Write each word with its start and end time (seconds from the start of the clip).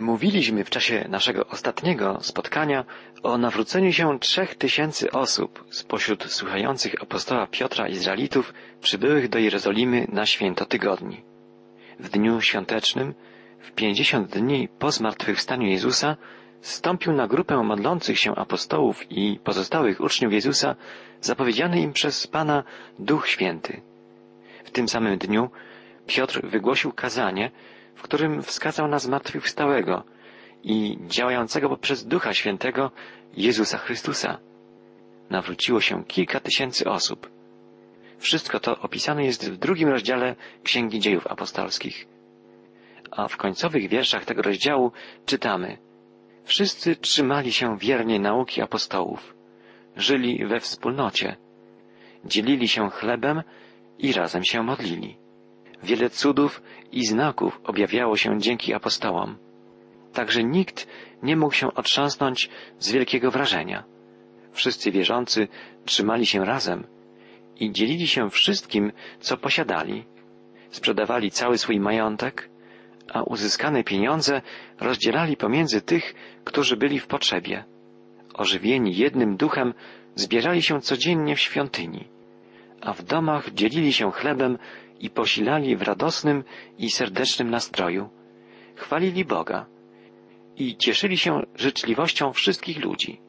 Mówiliśmy 0.00 0.64
w 0.64 0.70
czasie 0.70 1.06
naszego 1.08 1.46
ostatniego 1.46 2.18
spotkania 2.22 2.84
o 3.22 3.38
nawróceniu 3.38 3.92
się 3.92 4.18
trzech 4.18 4.54
tysięcy 4.54 5.10
osób 5.10 5.64
spośród 5.70 6.24
słuchających 6.32 7.02
apostoła 7.02 7.46
Piotra 7.46 7.88
Izraelitów 7.88 8.54
przybyłych 8.80 9.28
do 9.28 9.38
Jerozolimy 9.38 10.06
na 10.12 10.26
święto 10.26 10.64
tygodni. 10.66 11.22
W 11.98 12.08
dniu 12.08 12.40
świątecznym, 12.40 13.14
w 13.60 13.72
pięćdziesiąt 13.72 14.28
dni 14.30 14.68
po 14.78 14.90
zmartwychwstaniu 14.90 15.66
Jezusa, 15.68 16.16
stąpił 16.60 17.12
na 17.12 17.26
grupę 17.28 17.56
modlących 17.62 18.18
się 18.18 18.34
apostołów 18.36 19.12
i 19.12 19.40
pozostałych 19.44 20.00
uczniów 20.00 20.32
Jezusa 20.32 20.74
zapowiedziany 21.20 21.80
im 21.80 21.92
przez 21.92 22.26
Pana 22.26 22.64
Duch 22.98 23.28
Święty. 23.28 23.80
W 24.64 24.70
tym 24.70 24.88
samym 24.88 25.18
dniu 25.18 25.50
Piotr 26.06 26.40
wygłosił 26.46 26.92
kazanie, 26.92 27.50
w 28.00 28.02
którym 28.02 28.42
wskazał 28.42 28.88
na 28.88 28.98
zmartwychwstałego 28.98 30.04
i 30.62 30.98
działającego 31.06 31.68
poprzez 31.68 32.06
Ducha 32.06 32.34
Świętego 32.34 32.90
Jezusa 33.36 33.78
Chrystusa. 33.78 34.38
Nawróciło 35.30 35.80
się 35.80 36.04
kilka 36.04 36.40
tysięcy 36.40 36.90
osób. 36.90 37.30
Wszystko 38.18 38.60
to 38.60 38.78
opisane 38.78 39.24
jest 39.24 39.50
w 39.50 39.56
drugim 39.56 39.88
rozdziale 39.88 40.36
Księgi 40.62 41.00
Dziejów 41.00 41.26
Apostolskich. 41.26 42.06
A 43.10 43.28
w 43.28 43.36
końcowych 43.36 43.88
wierszach 43.88 44.24
tego 44.24 44.42
rozdziału 44.42 44.92
czytamy 45.26 45.78
Wszyscy 46.44 46.96
trzymali 46.96 47.52
się 47.52 47.78
wiernie 47.78 48.20
nauki 48.20 48.62
apostołów, 48.62 49.34
żyli 49.96 50.46
we 50.46 50.60
wspólnocie, 50.60 51.36
dzielili 52.24 52.68
się 52.68 52.90
chlebem 52.90 53.42
i 53.98 54.12
razem 54.12 54.44
się 54.44 54.62
modlili. 54.62 55.16
Wiele 55.82 56.10
cudów 56.10 56.62
i 56.92 57.06
znaków 57.06 57.60
objawiało 57.64 58.16
się 58.16 58.38
dzięki 58.38 58.74
apostołom. 58.74 59.38
Także 60.12 60.44
nikt 60.44 60.86
nie 61.22 61.36
mógł 61.36 61.54
się 61.54 61.74
otrząsnąć 61.74 62.50
z 62.78 62.92
wielkiego 62.92 63.30
wrażenia. 63.30 63.84
Wszyscy 64.52 64.90
wierzący 64.90 65.48
trzymali 65.84 66.26
się 66.26 66.44
razem 66.44 66.86
i 67.60 67.72
dzielili 67.72 68.08
się 68.08 68.30
wszystkim, 68.30 68.92
co 69.20 69.36
posiadali. 69.36 70.04
Sprzedawali 70.70 71.30
cały 71.30 71.58
swój 71.58 71.80
majątek, 71.80 72.50
a 73.12 73.22
uzyskane 73.22 73.84
pieniądze 73.84 74.42
rozdzielali 74.80 75.36
pomiędzy 75.36 75.80
tych, 75.80 76.14
którzy 76.44 76.76
byli 76.76 77.00
w 77.00 77.06
potrzebie. 77.06 77.64
Ożywieni 78.34 78.96
jednym 78.96 79.36
duchem 79.36 79.74
zbierali 80.14 80.62
się 80.62 80.80
codziennie 80.80 81.36
w 81.36 81.40
świątyni, 81.40 82.08
a 82.80 82.92
w 82.92 83.02
domach 83.02 83.50
dzielili 83.50 83.92
się 83.92 84.12
chlebem 84.12 84.58
i 85.00 85.10
posilali 85.10 85.76
w 85.76 85.82
radosnym 85.82 86.44
i 86.78 86.90
serdecznym 86.90 87.50
nastroju. 87.50 88.08
Chwalili 88.74 89.24
Boga 89.24 89.66
i 90.56 90.76
cieszyli 90.76 91.18
się 91.18 91.42
życzliwością 91.56 92.32
wszystkich 92.32 92.84
ludzi. 92.84 93.20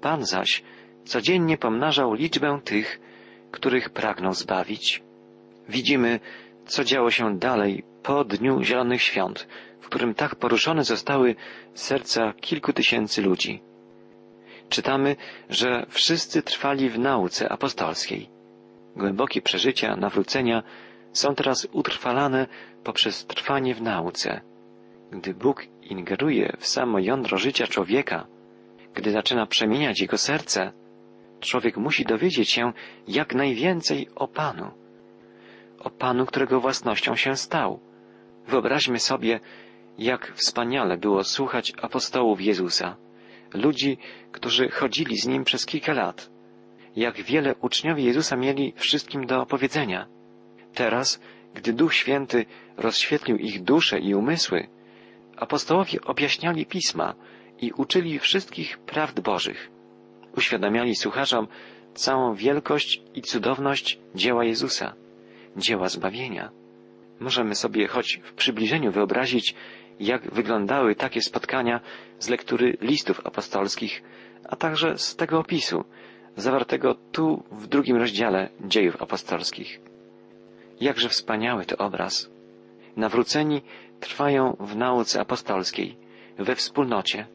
Pan 0.00 0.24
zaś 0.26 0.62
codziennie 1.04 1.58
pomnażał 1.58 2.14
liczbę 2.14 2.60
tych, 2.64 3.00
których 3.50 3.90
pragnął 3.90 4.34
zbawić. 4.34 5.02
Widzimy, 5.68 6.20
co 6.66 6.84
działo 6.84 7.10
się 7.10 7.38
dalej 7.38 7.82
po 8.02 8.24
Dniu 8.24 8.62
Zielonych 8.62 9.02
Świąt, 9.02 9.48
w 9.80 9.86
którym 9.86 10.14
tak 10.14 10.34
poruszone 10.34 10.84
zostały 10.84 11.34
serca 11.74 12.32
kilku 12.40 12.72
tysięcy 12.72 13.22
ludzi. 13.22 13.62
Czytamy, 14.68 15.16
że 15.50 15.86
wszyscy 15.88 16.42
trwali 16.42 16.90
w 16.90 16.98
nauce 16.98 17.48
apostolskiej. 17.48 18.28
Głębokie 18.96 19.42
przeżycia 19.42 19.96
nawrócenia 19.96 20.62
są 21.16 21.34
teraz 21.34 21.68
utrwalane 21.72 22.46
poprzez 22.84 23.26
trwanie 23.26 23.74
w 23.74 23.82
nauce. 23.82 24.40
Gdy 25.10 25.34
Bóg 25.34 25.66
ingeruje 25.82 26.56
w 26.58 26.66
samo 26.66 26.98
jądro 26.98 27.38
życia 27.38 27.66
człowieka, 27.66 28.26
gdy 28.94 29.10
zaczyna 29.10 29.46
przemieniać 29.46 30.00
jego 30.00 30.18
serce, 30.18 30.72
człowiek 31.40 31.76
musi 31.76 32.04
dowiedzieć 32.04 32.50
się 32.50 32.72
jak 33.08 33.34
najwięcej 33.34 34.08
o 34.14 34.28
Panu, 34.28 34.70
o 35.78 35.90
Panu, 35.90 36.26
którego 36.26 36.60
własnością 36.60 37.16
się 37.16 37.36
stał. 37.36 37.80
Wyobraźmy 38.46 38.98
sobie, 38.98 39.40
jak 39.98 40.32
wspaniale 40.34 40.98
było 40.98 41.24
słuchać 41.24 41.72
apostołów 41.82 42.40
Jezusa, 42.40 42.96
ludzi, 43.54 43.98
którzy 44.32 44.68
chodzili 44.68 45.18
z 45.18 45.26
Nim 45.26 45.44
przez 45.44 45.66
kilka 45.66 45.92
lat, 45.92 46.30
jak 46.96 47.22
wiele 47.22 47.54
uczniowie 47.54 48.04
Jezusa 48.04 48.36
mieli 48.36 48.72
wszystkim 48.76 49.26
do 49.26 49.42
opowiedzenia. 49.42 50.15
Teraz, 50.76 51.20
gdy 51.54 51.72
Duch 51.72 51.94
Święty 51.94 52.46
rozświetlił 52.76 53.36
ich 53.36 53.62
dusze 53.62 53.98
i 53.98 54.14
umysły, 54.14 54.68
apostołowie 55.36 56.00
objaśniali 56.00 56.66
pisma 56.66 57.14
i 57.60 57.72
uczyli 57.72 58.18
wszystkich 58.18 58.78
prawd 58.78 59.20
Bożych. 59.20 59.70
Uświadamiali 60.36 60.96
słuchaczom 60.96 61.48
całą 61.94 62.34
wielkość 62.34 63.02
i 63.14 63.22
cudowność 63.22 63.98
dzieła 64.14 64.44
Jezusa, 64.44 64.94
dzieła 65.56 65.88
zbawienia. 65.88 66.50
Możemy 67.20 67.54
sobie 67.54 67.88
choć 67.88 68.20
w 68.24 68.32
przybliżeniu 68.32 68.92
wyobrazić, 68.92 69.54
jak 70.00 70.34
wyglądały 70.34 70.94
takie 70.94 71.22
spotkania 71.22 71.80
z 72.18 72.28
lektury 72.28 72.76
listów 72.80 73.26
apostolskich, 73.26 74.02
a 74.48 74.56
także 74.56 74.98
z 74.98 75.16
tego 75.16 75.38
opisu, 75.38 75.84
zawartego 76.36 76.94
tu 77.12 77.42
w 77.52 77.66
drugim 77.66 77.96
rozdziale 77.96 78.48
dziejów 78.60 79.02
apostolskich. 79.02 79.95
Jakże 80.80 81.08
wspaniały 81.08 81.64
to 81.64 81.76
obraz. 81.76 82.30
Nawróceni 82.96 83.62
trwają 84.00 84.56
w 84.60 84.76
nauce 84.76 85.20
apostolskiej, 85.20 85.96
we 86.38 86.54
wspólnocie, 86.54 87.26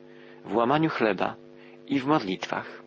w 0.45 0.55
łamaniu 0.55 0.89
chleba 0.89 1.35
i 1.87 1.99
w 1.99 2.05
modlitwach. 2.05 2.83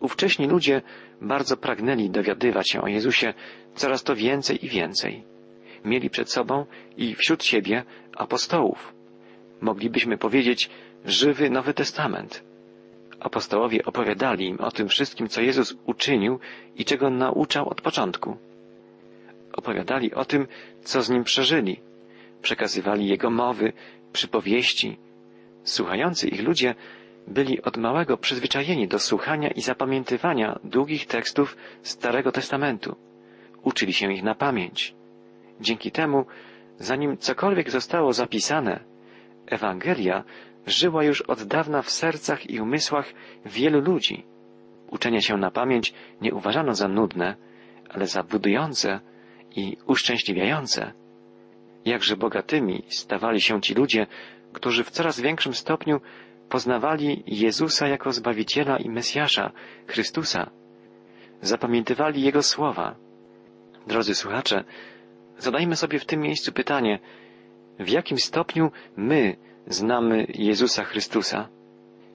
Ówcześni 0.00 0.46
ludzie 0.46 0.82
bardzo 1.20 1.56
pragnęli 1.56 2.10
dowiadywać 2.10 2.70
się 2.70 2.82
o 2.82 2.88
Jezusie 2.88 3.34
coraz 3.74 4.02
to 4.02 4.16
więcej 4.16 4.66
i 4.66 4.68
więcej. 4.68 5.22
Mieli 5.84 6.10
przed 6.10 6.30
sobą 6.30 6.66
i 6.96 7.14
wśród 7.14 7.44
siebie 7.44 7.84
apostołów. 8.16 8.94
Moglibyśmy 9.60 10.18
powiedzieć 10.18 10.70
żywy 11.04 11.50
Nowy 11.50 11.74
Testament. 11.74 12.44
Apostołowie 13.20 13.84
opowiadali 13.84 14.46
im 14.46 14.60
o 14.60 14.70
tym 14.70 14.88
wszystkim, 14.88 15.28
co 15.28 15.40
Jezus 15.40 15.76
uczynił 15.86 16.38
i 16.76 16.84
czego 16.84 17.10
nauczał 17.10 17.68
od 17.68 17.80
początku. 17.80 18.36
Opowiadali 19.52 20.14
o 20.14 20.24
tym, 20.24 20.46
co 20.82 21.02
z 21.02 21.10
nim 21.10 21.24
przeżyli. 21.24 21.80
Przekazywali 22.42 23.08
jego 23.08 23.30
mowy, 23.30 23.72
przypowieści. 24.12 24.98
Słuchający 25.64 26.28
ich 26.28 26.42
ludzie 26.42 26.74
byli 27.28 27.62
od 27.62 27.76
małego 27.76 28.16
przyzwyczajeni 28.16 28.88
do 28.88 28.98
słuchania 28.98 29.48
i 29.48 29.60
zapamiętywania 29.60 30.58
długich 30.64 31.06
tekstów 31.06 31.56
Starego 31.82 32.32
Testamentu. 32.32 32.96
Uczyli 33.62 33.92
się 33.92 34.12
ich 34.12 34.22
na 34.22 34.34
pamięć. 34.34 34.94
Dzięki 35.60 35.90
temu, 35.90 36.24
zanim 36.78 37.16
cokolwiek 37.16 37.70
zostało 37.70 38.12
zapisane, 38.12 38.80
Ewangelia 39.46 40.24
żyła 40.66 41.04
już 41.04 41.22
od 41.22 41.42
dawna 41.42 41.82
w 41.82 41.90
sercach 41.90 42.50
i 42.50 42.60
umysłach 42.60 43.12
wielu 43.46 43.80
ludzi. 43.80 44.24
Uczenie 44.90 45.22
się 45.22 45.36
na 45.36 45.50
pamięć 45.50 45.94
nie 46.20 46.34
uważano 46.34 46.74
za 46.74 46.88
nudne, 46.88 47.36
ale 47.88 48.06
za 48.06 48.22
budujące 48.22 49.00
i 49.56 49.76
uszczęśliwiające. 49.86 50.92
Jakże 51.84 52.16
bogatymi 52.16 52.82
stawali 52.88 53.40
się 53.40 53.60
ci 53.60 53.74
ludzie, 53.74 54.06
którzy 54.52 54.84
w 54.84 54.90
coraz 54.90 55.20
większym 55.20 55.54
stopniu 55.54 56.00
poznawali 56.48 57.22
Jezusa 57.26 57.88
jako 57.88 58.12
Zbawiciela 58.12 58.76
i 58.78 58.90
Mesjasza, 58.90 59.52
Chrystusa. 59.86 60.50
Zapamiętywali 61.42 62.22
Jego 62.22 62.42
słowa. 62.42 62.94
Drodzy 63.86 64.14
słuchacze, 64.14 64.64
zadajmy 65.38 65.76
sobie 65.76 65.98
w 65.98 66.04
tym 66.04 66.20
miejscu 66.20 66.52
pytanie, 66.52 66.98
w 67.78 67.88
jakim 67.88 68.18
stopniu 68.18 68.70
my 68.96 69.36
znamy 69.66 70.26
Jezusa 70.34 70.84
Chrystusa? 70.84 71.48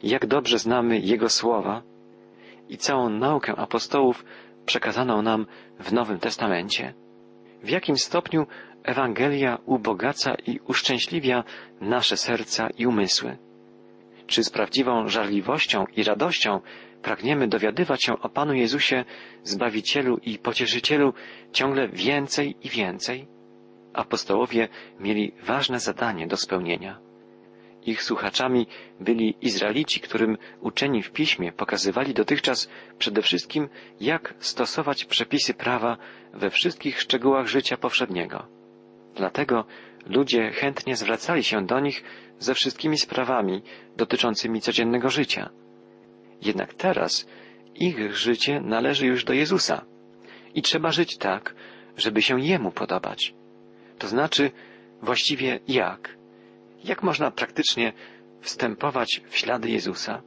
Jak 0.04 0.26
dobrze 0.26 0.60
znamy 0.60 1.00
Jego 1.00 1.30
słowa 1.30 1.82
i 2.70 2.78
całą 2.78 3.10
naukę 3.10 3.56
apostołów 3.56 4.26
przekazaną 4.66 5.22
nam 5.22 5.46
w 5.80 5.94
Nowym 5.94 6.20
Testamencie? 6.20 6.94
W 7.64 7.70
jakim 7.70 7.98
stopniu 7.98 8.48
Ewangelia 8.84 9.58
ubogaca 9.66 10.36
i 10.48 10.60
uszczęśliwia 10.68 11.44
nasze 11.82 12.18
serca 12.18 12.70
i 12.78 12.86
umysły? 12.88 13.38
Czy 14.28 14.44
z 14.44 14.50
prawdziwą 14.50 15.08
żarliwością 15.08 15.86
i 15.96 16.04
radością 16.04 16.62
pragniemy 17.02 17.48
dowiadywać 17.48 18.04
się 18.04 18.20
o 18.20 18.30
Panu 18.30 18.54
Jezusie, 18.54 19.06
Zbawicielu 19.44 20.18
i 20.18 20.38
Pocieszycielu 20.38 21.14
ciągle 21.52 21.88
więcej 21.88 22.56
i 22.64 22.70
więcej? 22.70 23.28
Apostołowie 23.94 24.68
mieli 25.00 25.32
ważne 25.44 25.80
zadanie 25.80 26.28
do 26.28 26.38
spełnienia. 26.38 27.05
Ich 27.86 28.04
słuchaczami 28.04 28.68
byli 29.00 29.36
Izraelici, 29.42 30.00
którym 30.00 30.38
uczeni 30.62 31.04
w 31.04 31.12
piśmie 31.12 31.52
pokazywali 31.52 32.14
dotychczas 32.14 32.70
przede 32.98 33.22
wszystkim, 33.22 33.70
jak 34.02 34.34
stosować 34.40 35.06
przepisy 35.06 35.54
prawa 35.54 35.98
we 36.34 36.50
wszystkich 36.50 37.02
szczegółach 37.02 37.48
życia 37.48 37.78
powszedniego. 37.78 38.48
Dlatego 39.16 39.66
ludzie 40.06 40.52
chętnie 40.52 40.96
zwracali 40.96 41.44
się 41.44 41.66
do 41.66 41.80
nich 41.80 42.04
ze 42.40 42.54
wszystkimi 42.54 42.98
sprawami 42.98 43.62
dotyczącymi 43.98 44.62
codziennego 44.62 45.10
życia. 45.10 45.50
Jednak 46.42 46.74
teraz 46.74 47.28
ich 47.76 48.16
życie 48.18 48.62
należy 48.62 49.06
już 49.06 49.24
do 49.24 49.34
Jezusa 49.34 49.86
i 50.54 50.62
trzeba 50.62 50.92
żyć 50.92 51.18
tak, 51.18 51.56
żeby 51.98 52.22
się 52.22 52.42
Jemu 52.42 52.72
podobać. 52.72 53.34
To 53.98 54.08
znaczy, 54.08 54.52
właściwie 55.02 55.60
jak? 55.68 56.15
Jak 56.86 57.04
można 57.04 57.32
praktycznie 57.32 57.94
wstępować 58.42 59.22
w 59.30 59.38
ślady 59.38 59.70
Jezusa? 59.70 60.22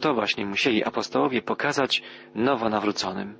To 0.00 0.14
właśnie 0.14 0.46
musieli 0.46 0.84
apostołowie 0.84 1.42
pokazać 1.42 2.02
nowo 2.34 2.68
nawróconym. 2.68 3.38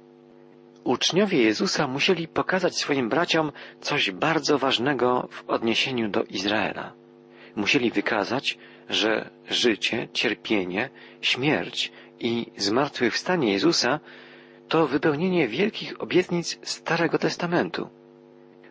Uczniowie 0.84 1.42
Jezusa 1.42 1.86
musieli 1.88 2.28
pokazać 2.28 2.78
swoim 2.78 3.08
braciom 3.08 3.52
coś 3.80 4.10
bardzo 4.10 4.58
ważnego 4.58 5.28
w 5.30 5.50
odniesieniu 5.50 6.08
do 6.08 6.22
Izraela. 6.24 6.92
Musieli 7.56 7.90
wykazać, 7.90 8.58
że 8.88 9.30
życie, 9.48 10.08
cierpienie, 10.12 10.90
śmierć 11.20 11.92
i 12.20 12.46
zmartwychwstanie 12.56 13.52
Jezusa 13.52 14.00
to 14.68 14.86
wypełnienie 14.86 15.48
wielkich 15.48 16.02
obietnic 16.02 16.58
Starego 16.62 17.18
Testamentu. 17.18 17.88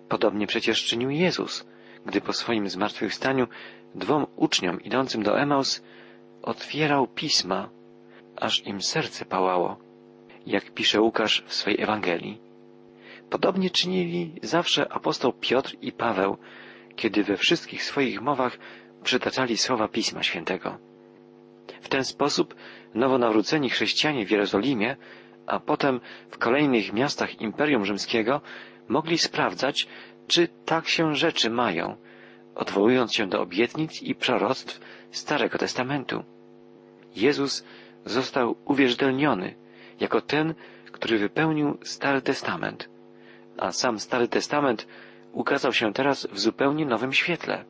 Podobnie 0.10 0.48
przecież 0.48 0.86
czynił 0.86 1.10
Jezus, 1.10 1.66
gdy 2.06 2.22
po 2.22 2.34
swoim 2.34 2.70
zmartwychwstaniu 2.70 3.48
dwom 3.96 4.28
uczniom 4.36 4.82
idącym 4.82 5.24
do 5.24 5.40
Emaus 5.40 5.84
otwierał 6.42 7.08
pisma, 7.08 7.70
aż 8.36 8.66
im 8.66 8.82
serce 8.82 9.26
pałało, 9.26 9.78
jak 10.46 10.72
pisze 10.72 11.02
Łukasz 11.02 11.44
w 11.48 11.54
swej 11.54 11.82
Ewangelii. 11.82 12.42
Podobnie 13.30 13.70
czynili 13.70 14.34
zawsze 14.44 14.94
apostoł 14.94 15.34
Piotr 15.34 15.76
i 15.82 15.92
Paweł, 15.92 16.38
kiedy 16.96 17.24
we 17.24 17.38
wszystkich 17.38 17.84
swoich 17.84 18.22
mowach 18.22 18.58
przytaczali 19.04 19.58
słowa 19.58 19.88
Pisma 19.88 20.24
Świętego. 20.24 20.78
W 21.82 21.90
ten 21.90 22.04
sposób 22.04 22.56
nowonawróceni 22.94 23.70
chrześcijanie 23.70 24.26
w 24.26 24.32
Jerozolimie, 24.32 24.96
a 25.48 25.60
potem 25.60 26.00
w 26.30 26.38
kolejnych 26.38 26.94
miastach 26.94 27.42
Imperium 27.42 27.86
Rzymskiego 27.86 28.42
mogli 28.88 29.18
sprawdzać, 29.18 29.88
czy 30.28 30.48
tak 30.66 30.88
się 30.88 31.16
rzeczy 31.16 31.50
mają, 31.50 31.96
odwołując 32.56 33.14
się 33.14 33.28
do 33.28 33.42
obietnic 33.42 34.02
i 34.04 34.16
proroctw 34.16 34.80
Starego 35.12 35.58
Testamentu. 35.58 36.24
Jezus 37.16 37.66
został 38.06 38.56
uwierzytelniony 38.66 39.56
jako 40.00 40.22
ten, 40.22 40.54
który 40.92 41.18
wypełnił 41.18 41.78
Stary 41.84 42.22
Testament, 42.22 42.90
a 43.58 43.72
sam 43.72 44.00
Stary 44.00 44.28
Testament 44.28 44.88
ukazał 45.34 45.74
się 45.74 45.94
teraz 45.94 46.28
w 46.32 46.40
zupełnie 46.40 46.86
nowym 46.86 47.14
świetle. 47.14 47.66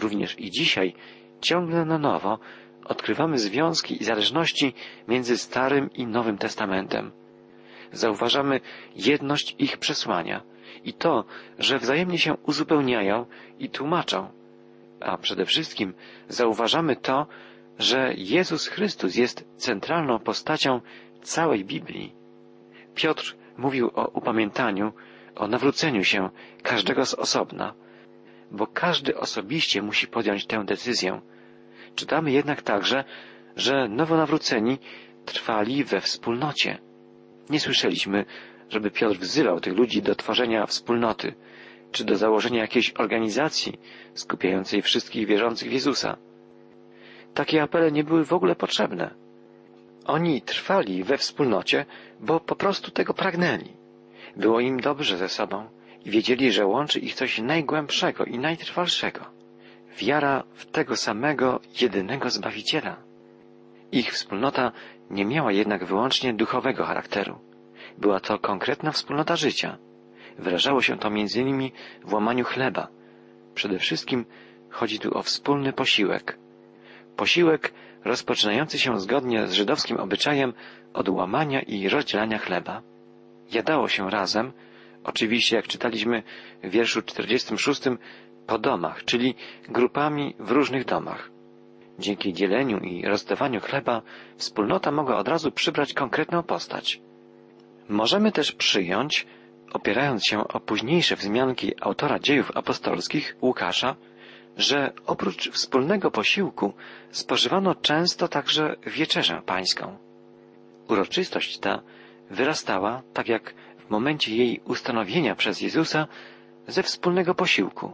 Również 0.00 0.40
i 0.40 0.50
dzisiaj 0.50 0.94
ciągle 1.40 1.84
na 1.84 1.98
nowo 1.98 2.38
odkrywamy 2.84 3.38
związki 3.38 4.02
i 4.02 4.04
zależności 4.04 4.74
między 5.08 5.38
Starym 5.38 5.90
i 5.92 6.06
Nowym 6.06 6.38
Testamentem. 6.38 7.12
Zauważamy 7.92 8.60
jedność 8.96 9.54
ich 9.58 9.78
przesłania 9.78 10.42
i 10.84 10.92
to, 10.92 11.24
że 11.58 11.78
wzajemnie 11.78 12.18
się 12.18 12.34
uzupełniają 12.34 13.26
i 13.58 13.70
tłumaczą. 13.70 14.30
A 15.00 15.18
przede 15.18 15.44
wszystkim 15.44 15.94
zauważamy 16.28 16.96
to, 16.96 17.26
że 17.78 18.14
Jezus 18.16 18.66
Chrystus 18.66 19.14
jest 19.14 19.44
centralną 19.56 20.18
postacią 20.18 20.80
całej 21.22 21.64
Biblii. 21.64 22.14
Piotr 22.94 23.36
mówił 23.56 23.90
o 23.94 24.08
upamiętaniu, 24.08 24.92
o 25.36 25.48
nawróceniu 25.48 26.04
się 26.04 26.30
każdego 26.62 27.06
z 27.06 27.14
osobna, 27.14 27.74
bo 28.50 28.66
każdy 28.66 29.16
osobiście 29.16 29.82
musi 29.82 30.06
podjąć 30.06 30.46
tę 30.46 30.64
decyzję. 30.64 31.20
Czytamy 31.94 32.32
jednak 32.32 32.62
także, 32.62 33.04
że 33.56 33.88
nowonawróceni 33.88 34.78
trwali 35.24 35.84
we 35.84 36.00
wspólnocie. 36.00 36.78
Nie 37.50 37.60
słyszeliśmy, 37.60 38.24
żeby 38.70 38.90
Piotr 38.90 39.18
wzywał 39.18 39.60
tych 39.60 39.76
ludzi 39.76 40.02
do 40.02 40.14
tworzenia 40.14 40.66
wspólnoty, 40.66 41.34
czy 41.92 42.04
do 42.04 42.16
założenia 42.16 42.60
jakiejś 42.60 42.90
organizacji 42.90 43.78
skupiającej 44.14 44.82
wszystkich 44.82 45.26
wierzących 45.26 45.68
w 45.68 45.72
Jezusa. 45.72 46.16
Takie 47.34 47.62
apele 47.62 47.92
nie 47.92 48.04
były 48.04 48.24
w 48.24 48.32
ogóle 48.32 48.56
potrzebne. 48.56 49.14
Oni 50.06 50.42
trwali 50.42 51.04
we 51.04 51.18
wspólnocie, 51.18 51.86
bo 52.20 52.40
po 52.40 52.56
prostu 52.56 52.90
tego 52.90 53.14
pragnęli. 53.14 53.72
Było 54.36 54.60
im 54.60 54.80
dobrze 54.80 55.16
ze 55.16 55.28
sobą 55.28 55.66
i 56.04 56.10
wiedzieli, 56.10 56.52
że 56.52 56.66
łączy 56.66 56.98
ich 56.98 57.14
coś 57.14 57.38
najgłębszego 57.38 58.24
i 58.24 58.38
najtrwalszego. 58.38 59.20
Wiara 59.98 60.44
w 60.54 60.66
tego 60.66 60.96
samego, 60.96 61.60
jedynego 61.80 62.30
Zbawiciela. 62.30 62.96
Ich 63.92 64.12
wspólnota 64.12 64.72
nie 65.10 65.24
miała 65.24 65.52
jednak 65.52 65.84
wyłącznie 65.84 66.34
duchowego 66.34 66.84
charakteru. 66.84 67.47
Była 68.00 68.20
to 68.20 68.38
konkretna 68.38 68.92
wspólnota 68.92 69.36
życia. 69.36 69.78
Wyrażało 70.38 70.82
się 70.82 70.98
to 70.98 71.08
innymi 71.08 71.72
w 72.04 72.12
łamaniu 72.12 72.44
chleba. 72.44 72.88
Przede 73.54 73.78
wszystkim 73.78 74.24
chodzi 74.70 74.98
tu 74.98 75.18
o 75.18 75.22
wspólny 75.22 75.72
posiłek. 75.72 76.38
Posiłek 77.16 77.72
rozpoczynający 78.04 78.78
się 78.78 79.00
zgodnie 79.00 79.46
z 79.46 79.52
żydowskim 79.52 79.96
obyczajem 79.96 80.52
od 80.94 81.08
łamania 81.08 81.60
i 81.62 81.88
rozdzielania 81.88 82.38
chleba. 82.38 82.82
Jadało 83.52 83.88
się 83.88 84.10
razem, 84.10 84.52
oczywiście 85.04 85.56
jak 85.56 85.66
czytaliśmy 85.68 86.22
w 86.64 86.70
wierszu 86.70 87.02
46, 87.02 87.82
po 88.46 88.58
domach, 88.58 89.04
czyli 89.04 89.34
grupami 89.68 90.34
w 90.38 90.50
różnych 90.50 90.84
domach. 90.84 91.30
Dzięki 91.98 92.32
dzieleniu 92.32 92.78
i 92.78 93.06
rozdawaniu 93.06 93.60
chleba 93.60 94.02
wspólnota 94.36 94.90
mogła 94.92 95.16
od 95.16 95.28
razu 95.28 95.52
przybrać 95.52 95.94
konkretną 95.94 96.42
postać. 96.42 97.07
Możemy 97.88 98.32
też 98.32 98.52
przyjąć, 98.52 99.26
opierając 99.72 100.26
się 100.26 100.48
o 100.48 100.60
późniejsze 100.60 101.16
wzmianki 101.16 101.72
autora 101.80 102.18
dziejów 102.18 102.50
apostolskich 102.54 103.36
Łukasza, 103.42 103.96
że 104.56 104.92
oprócz 105.06 105.50
wspólnego 105.50 106.10
posiłku 106.10 106.72
spożywano 107.10 107.74
często 107.74 108.28
także 108.28 108.76
wieczerzę 108.86 109.42
pańską. 109.46 109.96
Uroczystość 110.88 111.58
ta 111.58 111.82
wyrastała, 112.30 113.02
tak 113.12 113.28
jak 113.28 113.54
w 113.86 113.90
momencie 113.90 114.36
jej 114.36 114.60
ustanowienia 114.64 115.34
przez 115.34 115.60
Jezusa, 115.60 116.06
ze 116.66 116.82
wspólnego 116.82 117.34
posiłku 117.34 117.92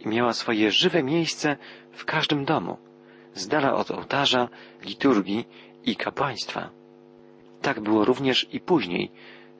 i 0.00 0.08
miała 0.08 0.32
swoje 0.32 0.70
żywe 0.70 1.02
miejsce 1.02 1.56
w 1.92 2.04
każdym 2.04 2.44
domu, 2.44 2.76
z 3.34 3.48
dala 3.48 3.74
od 3.74 3.90
ołtarza, 3.90 4.48
liturgii 4.84 5.48
i 5.84 5.96
kapłaństwa. 5.96 6.83
Tak 7.64 7.80
było 7.80 8.04
również 8.04 8.46
i 8.52 8.60
później 8.60 9.10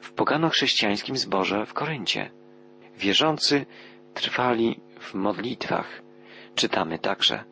w 0.01 0.13
pogano-chrześcijańskim 0.13 1.17
zborze 1.17 1.67
w 1.67 1.73
Koryncie. 1.73 2.31
Wierzący 2.99 3.67
trwali 4.15 4.81
w 5.01 5.15
modlitwach. 5.15 6.03
Czytamy 6.55 6.99
także. 6.99 7.45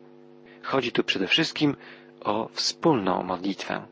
Chodzi 0.63 0.91
tu 0.91 1.03
przede 1.03 1.27
wszystkim 1.27 1.75
o 2.21 2.49
wspólną 2.51 3.23
modlitwę. 3.23 3.87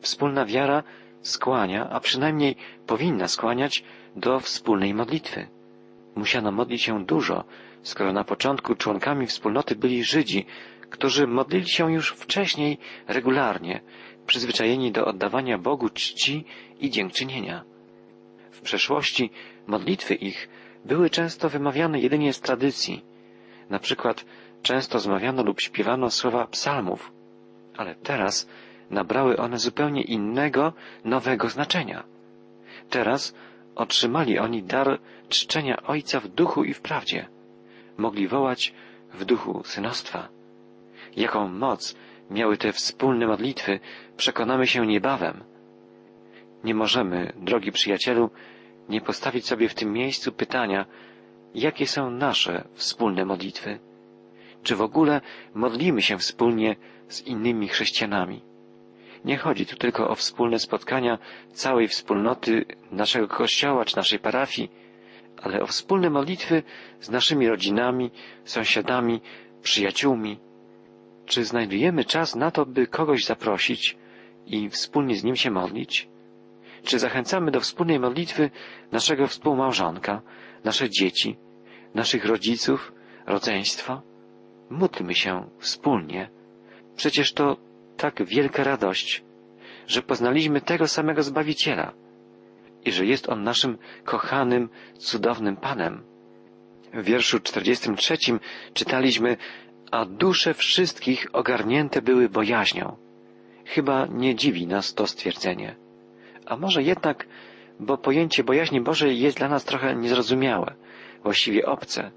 Wspólna 0.00 0.44
wiara 0.46 0.82
skłania, 1.22 1.90
a 1.90 2.00
przynajmniej 2.00 2.56
powinna 2.86 3.28
skłaniać 3.28 3.84
do 4.16 4.40
wspólnej 4.40 4.94
modlitwy. 4.94 5.48
Musiano 6.14 6.52
modlić 6.52 6.82
się 6.82 7.04
dużo, 7.04 7.44
skoro 7.82 8.12
na 8.12 8.24
początku 8.24 8.74
członkami 8.74 9.26
wspólnoty 9.26 9.76
byli 9.76 10.04
Żydzi, 10.04 10.46
którzy 10.90 11.26
modlili 11.26 11.68
się 11.68 11.92
już 11.92 12.12
wcześniej 12.12 12.78
regularnie, 13.08 13.80
przyzwyczajeni 14.28 14.92
do 14.92 15.04
oddawania 15.04 15.58
Bogu 15.58 15.88
czci 15.88 16.44
i 16.80 16.90
dziękczynienia. 16.90 17.64
W 18.50 18.60
przeszłości 18.60 19.30
modlitwy 19.66 20.14
ich 20.14 20.48
były 20.84 21.10
często 21.10 21.48
wymawiane 21.48 22.00
jedynie 22.00 22.32
z 22.32 22.40
tradycji. 22.40 23.04
Na 23.70 23.78
przykład 23.78 24.24
często 24.62 24.98
zmawiano 24.98 25.42
lub 25.42 25.60
śpiewano 25.60 26.10
słowa 26.10 26.46
psalmów, 26.46 27.12
ale 27.76 27.94
teraz 27.94 28.48
nabrały 28.90 29.36
one 29.36 29.58
zupełnie 29.58 30.02
innego, 30.02 30.72
nowego 31.04 31.48
znaczenia. 31.48 32.04
Teraz 32.90 33.34
otrzymali 33.74 34.38
oni 34.38 34.62
dar 34.62 34.98
czczenia 35.28 35.82
Ojca 35.82 36.20
w 36.20 36.28
duchu 36.28 36.64
i 36.64 36.74
w 36.74 36.80
prawdzie. 36.80 37.28
Mogli 37.96 38.28
wołać 38.28 38.74
w 39.14 39.24
duchu 39.24 39.62
synostwa. 39.64 40.28
Jaką 41.16 41.48
moc 41.48 41.96
miały 42.30 42.56
te 42.56 42.72
wspólne 42.72 43.26
modlitwy, 43.26 43.80
przekonamy 44.16 44.66
się 44.66 44.86
niebawem. 44.86 45.44
Nie 46.64 46.74
możemy, 46.74 47.32
drogi 47.36 47.72
przyjacielu, 47.72 48.30
nie 48.88 49.00
postawić 49.00 49.46
sobie 49.46 49.68
w 49.68 49.74
tym 49.74 49.92
miejscu 49.92 50.32
pytania, 50.32 50.86
jakie 51.54 51.86
są 51.86 52.10
nasze 52.10 52.68
wspólne 52.74 53.24
modlitwy. 53.24 53.78
Czy 54.62 54.76
w 54.76 54.82
ogóle 54.82 55.20
modlimy 55.54 56.02
się 56.02 56.18
wspólnie 56.18 56.76
z 57.08 57.20
innymi 57.26 57.68
chrześcijanami? 57.68 58.42
Nie 59.24 59.36
chodzi 59.36 59.66
tu 59.66 59.76
tylko 59.76 60.08
o 60.10 60.14
wspólne 60.14 60.58
spotkania 60.58 61.18
całej 61.52 61.88
wspólnoty 61.88 62.64
naszego 62.90 63.28
kościoła 63.28 63.84
czy 63.84 63.96
naszej 63.96 64.18
parafii, 64.18 64.70
ale 65.42 65.62
o 65.62 65.66
wspólne 65.66 66.10
modlitwy 66.10 66.62
z 67.00 67.10
naszymi 67.10 67.48
rodzinami, 67.48 68.10
sąsiadami, 68.44 69.20
przyjaciółmi. 69.62 70.38
Czy 71.28 71.44
znajdujemy 71.44 72.04
czas 72.04 72.36
na 72.36 72.50
to, 72.50 72.66
by 72.66 72.86
kogoś 72.86 73.24
zaprosić 73.24 73.96
i 74.46 74.70
wspólnie 74.70 75.16
z 75.16 75.24
nim 75.24 75.36
się 75.36 75.50
modlić? 75.50 76.08
Czy 76.82 76.98
zachęcamy 76.98 77.50
do 77.50 77.60
wspólnej 77.60 78.00
modlitwy 78.00 78.50
naszego 78.92 79.26
współmałżonka, 79.26 80.22
nasze 80.64 80.90
dzieci, 80.90 81.36
naszych 81.94 82.24
rodziców, 82.24 82.92
rodzeństwa? 83.26 84.02
Módlmy 84.70 85.14
się 85.14 85.50
wspólnie. 85.58 86.30
Przecież 86.96 87.32
to 87.32 87.56
tak 87.96 88.24
wielka 88.24 88.64
radość, 88.64 89.24
że 89.86 90.02
poznaliśmy 90.02 90.60
tego 90.60 90.88
samego 90.88 91.22
Zbawiciela 91.22 91.92
i 92.84 92.92
że 92.92 93.06
jest 93.06 93.28
On 93.28 93.42
naszym 93.42 93.78
kochanym, 94.04 94.68
cudownym 94.98 95.56
Panem. 95.56 96.02
W 96.94 97.04
wierszu 97.04 97.40
43 97.40 98.16
czytaliśmy, 98.74 99.36
a 99.90 100.04
dusze 100.04 100.54
wszystkich 100.54 101.26
ogarnięte 101.32 102.02
były 102.02 102.28
bojaźnią. 102.28 102.96
Chyba 103.64 104.06
nie 104.06 104.34
dziwi 104.34 104.66
nas 104.66 104.94
to 104.94 105.06
stwierdzenie. 105.06 105.76
A 106.46 106.56
może 106.56 106.82
jednak, 106.82 107.26
bo 107.80 107.98
pojęcie 107.98 108.44
bojaźni 108.44 108.80
Bożej 108.80 109.20
jest 109.20 109.36
dla 109.38 109.48
nas 109.48 109.64
trochę 109.64 109.96
niezrozumiałe, 109.96 110.74
właściwie 111.22 111.66
obce. 111.66 112.10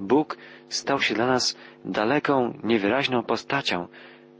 Bóg 0.00 0.36
stał 0.68 1.00
się 1.00 1.14
dla 1.14 1.26
nas 1.26 1.56
daleką, 1.84 2.58
niewyraźną 2.64 3.22
postacią. 3.22 3.88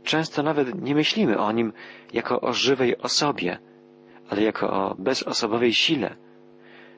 Często 0.04 0.42
nawet 0.42 0.82
nie 0.82 0.94
myślimy 0.94 1.38
o 1.38 1.52
Nim 1.52 1.72
jako 2.12 2.40
o 2.40 2.52
żywej 2.52 2.98
osobie, 2.98 3.58
ale 4.28 4.42
jako 4.42 4.70
o 4.70 4.94
bezosobowej 4.98 5.74
sile, 5.74 6.16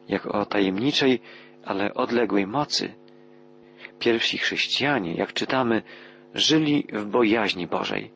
jako 0.09 0.33
o 0.33 0.47
tajemniczej, 0.47 1.21
ale 1.65 1.95
odległej 1.95 2.47
mocy. 2.47 2.95
Pierwsi 3.99 4.39
chrześcijanie, 4.39 5.15
jak 5.15 5.33
czytamy, 5.33 5.83
żyli 6.35 6.87
w 6.93 7.05
bojaźni 7.05 7.67
Bożej. 7.67 8.11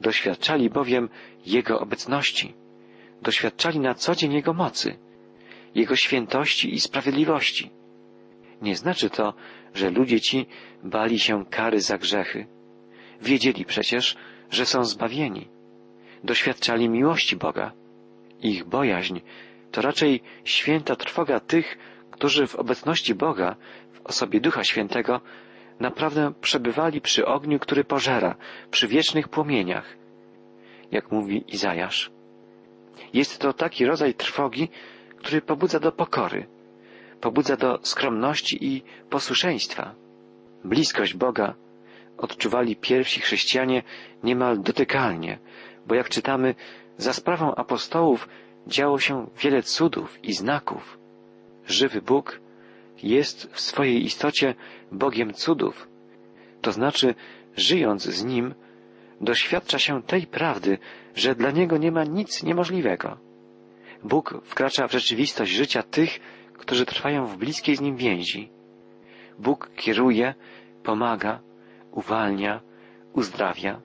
Doświadczali 0.00 0.70
bowiem 0.70 1.08
Jego 1.46 1.80
obecności. 1.80 2.54
Doświadczali 3.22 3.80
na 3.80 3.94
co 3.94 4.14
dzień 4.14 4.32
Jego 4.32 4.52
mocy, 4.52 4.96
Jego 5.74 5.96
świętości 5.96 6.74
i 6.74 6.80
sprawiedliwości. 6.80 7.70
Nie 8.62 8.76
znaczy 8.76 9.10
to, 9.10 9.34
że 9.74 9.90
ludzie 9.90 10.20
ci 10.20 10.46
bali 10.84 11.18
się 11.18 11.44
kary 11.46 11.80
za 11.80 11.98
grzechy. 11.98 12.46
Wiedzieli 13.22 13.64
przecież, 13.64 14.16
że 14.50 14.66
są 14.66 14.84
zbawieni. 14.84 15.48
Doświadczali 16.24 16.88
miłości 16.88 17.36
Boga. 17.36 17.72
Ich 18.42 18.64
bojaźń 18.64 19.18
to 19.74 19.82
raczej 19.82 20.20
święta 20.44 20.96
trwoga 20.96 21.40
tych, 21.40 21.78
którzy 22.10 22.46
w 22.46 22.54
obecności 22.56 23.14
Boga, 23.14 23.56
osobie 24.04 24.40
Ducha 24.40 24.64
Świętego, 24.64 25.20
naprawdę 25.80 26.32
przebywali 26.40 27.00
przy 27.00 27.26
ogniu, 27.26 27.58
który 27.58 27.84
pożera, 27.84 28.34
przy 28.70 28.88
wiecznych 28.88 29.28
płomieniach, 29.28 29.96
jak 30.90 31.12
mówi 31.12 31.44
Izajasz. 31.48 32.10
Jest 33.12 33.38
to 33.38 33.52
taki 33.52 33.86
rodzaj 33.86 34.14
trwogi, 34.14 34.68
który 35.16 35.42
pobudza 35.42 35.80
do 35.80 35.92
pokory, 35.92 36.46
pobudza 37.20 37.56
do 37.56 37.78
skromności 37.82 38.66
i 38.66 38.82
posłuszeństwa. 39.10 39.94
Bliskość 40.64 41.14
Boga 41.14 41.54
odczuwali 42.18 42.76
pierwsi 42.76 43.20
chrześcijanie 43.20 43.82
niemal 44.22 44.60
dotykalnie, 44.60 45.38
bo 45.86 45.94
jak 45.94 46.08
czytamy, 46.08 46.54
za 46.96 47.12
sprawą 47.12 47.54
apostołów 47.54 48.28
działo 48.66 48.98
się 48.98 49.26
wiele 49.42 49.62
cudów 49.62 50.24
i 50.24 50.32
znaków. 50.32 50.98
Żywy 51.66 52.02
Bóg 52.02 52.40
jest 53.02 53.50
w 53.52 53.60
swojej 53.60 54.04
istocie 54.04 54.54
Bogiem 54.92 55.32
cudów, 55.32 55.88
to 56.62 56.72
znaczy, 56.72 57.14
żyjąc 57.56 58.02
z 58.02 58.24
Nim, 58.24 58.54
doświadcza 59.20 59.78
się 59.78 60.02
tej 60.02 60.26
prawdy, 60.26 60.78
że 61.14 61.34
dla 61.34 61.50
Niego 61.50 61.76
nie 61.76 61.92
ma 61.92 62.04
nic 62.04 62.42
niemożliwego. 62.42 63.18
Bóg 64.04 64.34
wkracza 64.44 64.88
w 64.88 64.92
rzeczywistość 64.92 65.52
życia 65.52 65.82
tych, 65.82 66.20
którzy 66.58 66.86
trwają 66.86 67.26
w 67.26 67.36
bliskiej 67.36 67.76
z 67.76 67.80
Nim 67.80 67.96
więzi. 67.96 68.50
Bóg 69.38 69.70
kieruje, 69.76 70.34
pomaga, 70.82 71.40
uwalnia, 71.92 72.60
uzdrawia. 73.12 73.80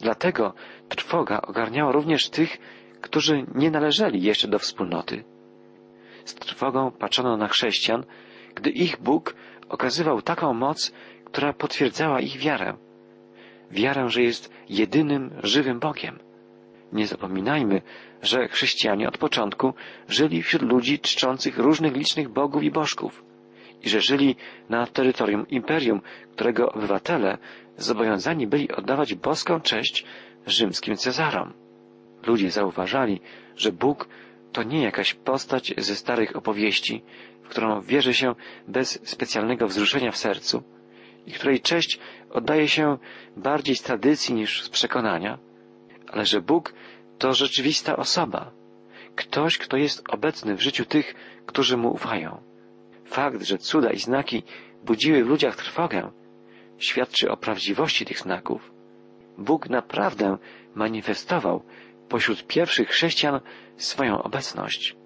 Dlatego 0.00 0.54
trwoga 0.88 1.40
ogarniała 1.40 1.92
również 1.92 2.30
tych, 2.30 2.58
którzy 3.00 3.46
nie 3.54 3.70
należeli 3.70 4.22
jeszcze 4.22 4.48
do 4.48 4.58
wspólnoty. 4.58 5.24
Z 6.24 6.34
trwogą 6.34 6.90
patrzono 6.90 7.36
na 7.36 7.48
chrześcijan, 7.48 8.04
gdy 8.54 8.70
ich 8.70 9.00
Bóg 9.00 9.34
okazywał 9.68 10.22
taką 10.22 10.54
moc, 10.54 10.92
która 11.24 11.52
potwierdzała 11.52 12.20
ich 12.20 12.38
wiarę. 12.38 12.74
Wiarę, 13.70 14.08
że 14.08 14.22
jest 14.22 14.52
jedynym 14.68 15.30
żywym 15.42 15.80
Bogiem. 15.80 16.18
Nie 16.92 17.06
zapominajmy, 17.06 17.82
że 18.22 18.48
chrześcijanie 18.48 19.08
od 19.08 19.18
początku 19.18 19.74
żyli 20.08 20.42
wśród 20.42 20.62
ludzi 20.62 20.98
czczących 20.98 21.58
różnych 21.58 21.96
licznych 21.96 22.28
bogów 22.28 22.62
i 22.62 22.70
bożków 22.70 23.24
i 23.82 23.88
że 23.88 24.00
żyli 24.00 24.36
na 24.68 24.86
terytorium 24.86 25.48
imperium, 25.48 26.00
którego 26.32 26.72
obywatele 26.72 27.38
zobowiązani 27.76 28.46
byli 28.46 28.72
oddawać 28.72 29.14
boską 29.14 29.60
cześć 29.60 30.04
rzymskim 30.46 30.96
Cezarom. 30.96 31.52
Ludzie 32.26 32.50
zauważali, 32.50 33.20
że 33.56 33.72
Bóg 33.72 34.08
to 34.52 34.62
nie 34.62 34.82
jakaś 34.82 35.14
postać 35.14 35.74
ze 35.78 35.96
starych 35.96 36.36
opowieści, 36.36 37.02
w 37.44 37.48
którą 37.48 37.80
wierzy 37.80 38.14
się 38.14 38.34
bez 38.68 39.08
specjalnego 39.08 39.68
wzruszenia 39.68 40.10
w 40.10 40.16
sercu 40.16 40.62
i 41.26 41.32
której 41.32 41.60
cześć 41.60 41.98
oddaje 42.30 42.68
się 42.68 42.98
bardziej 43.36 43.76
z 43.76 43.82
tradycji 43.82 44.34
niż 44.34 44.62
z 44.62 44.68
przekonania, 44.68 45.38
ale 46.08 46.26
że 46.26 46.40
Bóg 46.40 46.74
to 47.18 47.32
rzeczywista 47.32 47.96
osoba, 47.96 48.52
ktoś, 49.16 49.58
kto 49.58 49.76
jest 49.76 50.04
obecny 50.08 50.54
w 50.56 50.62
życiu 50.62 50.84
tych, 50.84 51.14
którzy 51.46 51.76
mu 51.76 51.92
ufają. 51.92 52.42
Fakt, 53.04 53.42
że 53.42 53.58
cuda 53.58 53.90
i 53.90 53.98
znaki 53.98 54.42
budziły 54.84 55.24
w 55.24 55.28
ludziach 55.28 55.56
trwogę, 55.56 56.10
świadczy 56.78 57.30
o 57.30 57.36
prawdziwości 57.36 58.04
tych 58.04 58.18
znaków. 58.18 58.72
Bóg 59.38 59.68
naprawdę 59.68 60.38
manifestował 60.74 61.62
pośród 62.08 62.46
pierwszych 62.46 62.88
chrześcijan 62.88 63.40
swoją 63.76 64.22
obecność. 64.22 64.96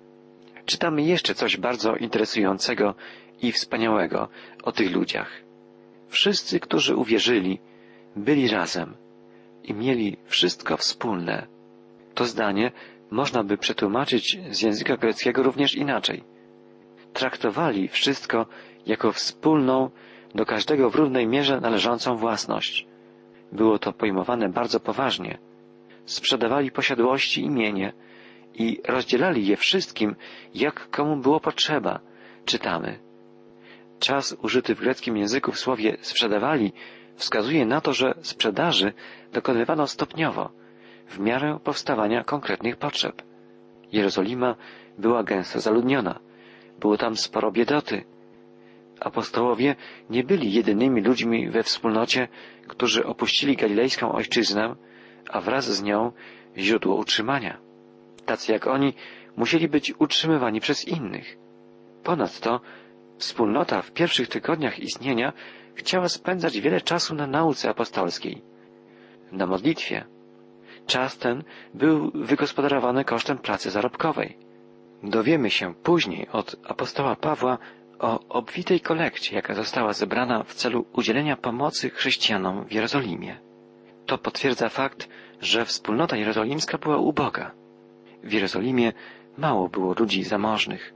Czytamy 0.69 1.03
jeszcze 1.03 1.35
coś 1.35 1.57
bardzo 1.57 1.97
interesującego 1.97 2.95
i 3.43 3.53
wspaniałego 3.53 4.29
o 4.63 4.73
tych 4.73 4.93
ludziach. 4.93 5.31
Wszyscy, 6.09 6.61
którzy 6.61 6.97
uwierzyli, 6.97 7.59
byli 8.17 8.49
razem 8.49 8.97
i 9.65 9.75
mieli 9.75 10.17
wszystko 10.25 10.77
wspólne. 10.77 11.47
To 12.15 12.25
zdanie 12.25 12.73
można 13.11 13.45
by 13.45 13.59
przetłumaczyć 13.59 14.39
z 14.51 14.63
języka 14.63 14.97
greckiego 14.97 15.43
również 15.43 15.75
inaczej. 15.75 16.25
Traktowali 17.13 17.89
wszystko 17.89 18.47
jako 18.87 19.13
wspólną, 19.13 19.91
do 20.35 20.47
każdego 20.47 20.91
w 20.91 20.95
równej 20.95 21.27
mierze 21.27 21.61
należącą 21.61 22.17
własność. 22.17 22.87
Było 23.53 23.79
to 23.79 23.93
pojmowane 23.93 24.49
bardzo 24.49 24.81
poważnie. 24.81 25.39
Sprzedawali 26.05 26.71
posiadłości 26.71 27.43
i 27.43 27.51
mienie 27.51 27.93
i 28.59 28.81
rozdzielali 28.89 29.47
je 29.47 29.57
wszystkim, 29.57 30.17
jak 30.55 30.91
komu 30.91 31.17
było 31.17 31.41
potrzeba, 31.41 32.01
czytamy. 32.45 32.99
Czas 33.99 34.37
użyty 34.43 34.75
w 34.75 34.81
greckim 34.81 35.17
języku 35.17 35.53
w 35.53 35.59
słowie 35.59 35.97
sprzedawali 36.01 36.73
wskazuje 37.17 37.67
na 37.67 37.81
to, 37.81 37.93
że 37.93 38.15
sprzedaży 38.23 38.93
dokonywano 39.33 39.87
stopniowo, 39.87 40.51
w 41.09 41.19
miarę 41.19 41.59
powstawania 41.65 42.25
konkretnych 42.25 42.77
potrzeb. 42.77 43.23
Jerozolima 43.93 44.57
była 44.99 45.23
gęsto 45.23 45.61
zaludniona. 45.61 46.21
Było 46.81 46.97
tam 46.97 47.17
sporo 47.17 47.53
biedoty. 47.53 48.05
Apostołowie 49.01 49.77
nie 50.11 50.25
byli 50.25 50.53
jedynymi 50.53 51.01
ludźmi 51.01 51.51
we 51.51 51.63
wspólnocie, 51.63 52.29
którzy 52.69 53.07
opuścili 53.07 53.57
galilejską 53.57 54.13
ojczyznę, 54.13 54.75
a 55.31 55.41
wraz 55.41 55.65
z 55.65 55.83
nią 55.83 56.13
źródło 56.57 56.97
utrzymania. 56.97 57.68
Tacy 58.29 58.53
jak 58.53 58.67
oni 58.67 58.95
musieli 59.37 59.69
być 59.69 59.95
utrzymywani 59.99 60.61
przez 60.61 60.89
innych. 60.89 61.37
Ponadto 62.05 62.61
wspólnota 63.19 63.83
w 63.83 63.93
pierwszych 63.93 64.29
tygodniach 64.29 64.79
istnienia 64.79 65.33
chciała 65.75 66.09
spędzać 66.09 66.61
wiele 66.61 66.81
czasu 66.81 67.15
na 67.15 67.27
nauce 67.27 67.71
apostolskiej, 67.71 68.43
na 69.33 69.47
modlitwie. 69.47 70.05
Czas 70.87 71.19
ten 71.19 71.45
był 71.75 72.11
wygospodarowany 72.15 73.05
kosztem 73.05 73.39
pracy 73.39 73.71
zarobkowej. 73.71 74.39
Dowiemy 75.03 75.51
się 75.51 75.75
później 75.75 76.29
od 76.33 76.57
apostoła 76.65 77.17
Pawła 77.17 77.59
o 77.99 78.21
obfitej 78.29 78.81
kolekcie, 78.81 79.37
jaka 79.37 79.55
została 79.55 79.93
zebrana 79.93 80.43
w 80.43 80.55
celu 80.55 80.87
udzielenia 80.93 81.37
pomocy 81.37 81.91
chrześcijanom 81.91 82.65
w 82.65 82.73
Jerozolimie. 82.73 83.41
To 84.07 84.19
potwierdza 84.19 84.69
fakt, 84.69 85.09
że 85.41 85.65
wspólnota 85.65 86.17
jerozolimska 86.17 86.79
była 86.79 86.97
uboga. 86.97 87.58
W 88.23 88.33
Jerozolimie 88.33 88.93
mało 89.39 89.69
było 89.69 89.95
ludzi 89.99 90.25
zamożnych 90.25 90.95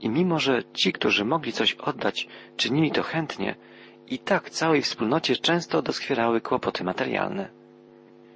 I 0.00 0.08
mimo, 0.08 0.38
że 0.38 0.62
ci, 0.72 0.92
którzy 0.92 1.24
mogli 1.24 1.52
coś 1.52 1.72
oddać, 1.74 2.28
czynili 2.56 2.90
to 2.90 3.02
chętnie, 3.02 3.54
i 4.08 4.18
tak 4.18 4.50
całej 4.50 4.82
wspólnocie 4.82 5.36
często 5.36 5.82
doskwierały 5.82 6.40
kłopoty 6.40 6.84
materialne. 6.84 7.48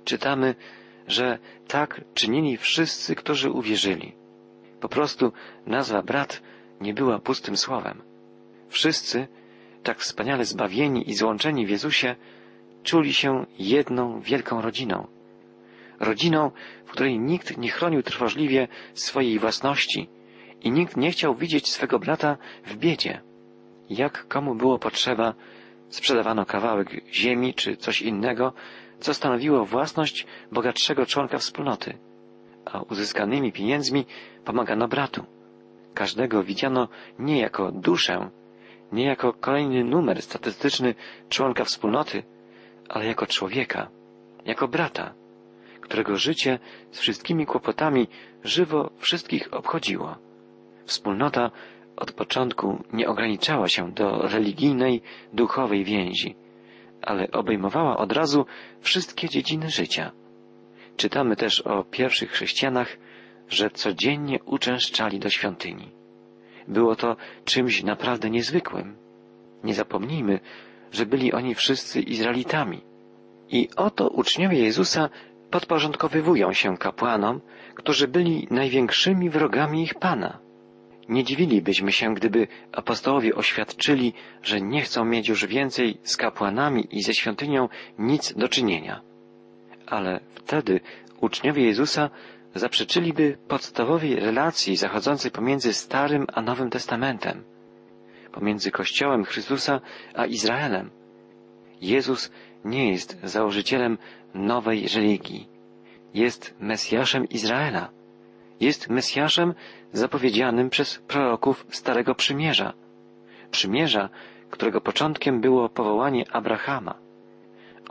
Czytamy, 0.04 0.54
że 1.06 1.38
tak 1.68 2.00
czynili 2.14 2.56
wszyscy, 2.56 3.14
którzy 3.14 3.50
uwierzyli. 3.50 4.12
Po 4.80 4.88
prostu 4.88 5.32
nazwa 5.66 6.02
brat 6.02 6.42
nie 6.80 6.94
była 6.94 7.18
pustym 7.18 7.56
słowem. 7.56 8.02
Wszyscy, 8.68 9.28
tak 9.82 9.98
wspaniale 9.98 10.44
zbawieni 10.44 11.10
i 11.10 11.14
złączeni 11.14 11.66
w 11.66 11.70
Jezusie, 11.70 12.16
czuli 12.82 13.14
się 13.14 13.46
jedną 13.58 14.20
wielką 14.20 14.60
rodziną. 14.60 15.06
Rodziną, 16.00 16.50
w 16.84 16.90
której 16.90 17.18
nikt 17.18 17.58
nie 17.58 17.70
chronił 17.70 18.02
trwożliwie 18.02 18.68
swojej 18.94 19.38
własności 19.38 20.08
i 20.60 20.70
nikt 20.70 20.96
nie 20.96 21.10
chciał 21.10 21.34
widzieć 21.34 21.70
swego 21.70 21.98
brata 21.98 22.36
w 22.64 22.76
biedzie. 22.76 23.22
Jak 23.90 24.28
komu 24.28 24.54
było 24.54 24.78
potrzeba, 24.78 25.34
sprzedawano 25.88 26.46
kawałek 26.46 26.88
ziemi 27.12 27.54
czy 27.54 27.76
coś 27.76 28.02
innego, 28.02 28.52
co 29.00 29.14
stanowiło 29.14 29.64
własność 29.64 30.26
bogatszego 30.52 31.06
członka 31.06 31.38
wspólnoty, 31.38 31.98
a 32.64 32.80
uzyskanymi 32.80 33.52
pieniędzmi 33.52 34.06
pomagano 34.44 34.88
bratu. 34.88 35.24
Każdego 35.94 36.42
widziano 36.42 36.88
nie 37.18 37.40
jako 37.40 37.72
duszę, 37.72 38.30
nie 38.92 39.04
jako 39.04 39.32
kolejny 39.32 39.84
numer 39.84 40.22
statystyczny 40.22 40.94
członka 41.28 41.64
wspólnoty, 41.64 42.22
ale 42.88 43.06
jako 43.06 43.26
człowieka, 43.26 43.88
jako 44.44 44.68
brata, 44.68 45.14
którego 45.90 46.16
życie 46.16 46.58
z 46.90 46.98
wszystkimi 46.98 47.46
kłopotami 47.46 48.08
żywo 48.44 48.90
wszystkich 48.98 49.54
obchodziło. 49.54 50.16
Wspólnota 50.84 51.50
od 51.96 52.12
początku 52.12 52.84
nie 52.92 53.08
ograniczała 53.08 53.68
się 53.68 53.92
do 53.92 54.28
religijnej, 54.28 55.02
duchowej 55.32 55.84
więzi, 55.84 56.36
ale 57.02 57.30
obejmowała 57.30 57.96
od 57.96 58.12
razu 58.12 58.46
wszystkie 58.80 59.28
dziedziny 59.28 59.70
życia. 59.70 60.12
Czytamy 60.96 61.36
też 61.36 61.60
o 61.60 61.84
pierwszych 61.84 62.30
chrześcijanach, 62.30 62.96
że 63.48 63.70
codziennie 63.70 64.38
uczęszczali 64.44 65.18
do 65.18 65.30
świątyni. 65.30 65.90
Było 66.68 66.96
to 66.96 67.16
czymś 67.44 67.82
naprawdę 67.82 68.30
niezwykłym. 68.30 68.96
Nie 69.64 69.74
zapomnijmy, 69.74 70.40
że 70.92 71.06
byli 71.06 71.32
oni 71.32 71.54
wszyscy 71.54 72.00
Izraelitami. 72.00 72.80
I 73.48 73.68
oto 73.76 74.08
uczniowie 74.08 74.58
Jezusa 74.58 75.08
podporządkowywują 75.50 76.52
się 76.52 76.76
kapłanom, 76.76 77.40
którzy 77.74 78.08
byli 78.08 78.48
największymi 78.50 79.30
wrogami 79.30 79.82
ich 79.82 79.94
Pana. 79.94 80.38
Nie 81.08 81.24
dziwilibyśmy 81.24 81.92
się, 81.92 82.14
gdyby 82.14 82.48
apostołowie 82.72 83.34
oświadczyli, 83.34 84.12
że 84.42 84.60
nie 84.60 84.82
chcą 84.82 85.04
mieć 85.04 85.28
już 85.28 85.46
więcej 85.46 85.98
z 86.02 86.16
kapłanami 86.16 86.88
i 86.90 87.02
ze 87.02 87.14
świątynią 87.14 87.68
nic 87.98 88.32
do 88.32 88.48
czynienia. 88.48 89.00
Ale 89.86 90.20
wtedy 90.34 90.80
uczniowie 91.20 91.64
Jezusa 91.64 92.10
zaprzeczyliby 92.54 93.38
podstawowej 93.48 94.16
relacji 94.16 94.76
zachodzącej 94.76 95.30
pomiędzy 95.30 95.72
Starym 95.72 96.26
a 96.32 96.42
Nowym 96.42 96.70
Testamentem, 96.70 97.44
pomiędzy 98.32 98.70
Kościołem 98.70 99.24
Chrystusa 99.24 99.80
a 100.14 100.26
Izraelem. 100.26 100.90
Jezus 101.80 102.30
nie 102.64 102.90
jest 102.90 103.20
założycielem 103.22 103.98
nowej 104.34 104.88
religii. 104.94 105.48
Jest 106.14 106.54
Mesjaszem 106.60 107.28
Izraela. 107.28 107.88
Jest 108.60 108.88
Mesjaszem 108.88 109.54
zapowiedzianym 109.92 110.70
przez 110.70 110.98
proroków 110.98 111.66
Starego 111.70 112.14
Przymierza. 112.14 112.72
Przymierza, 113.50 114.08
którego 114.50 114.80
początkiem 114.80 115.40
było 115.40 115.68
powołanie 115.68 116.24
Abrahama, 116.32 116.94